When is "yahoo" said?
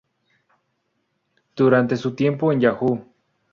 2.59-3.05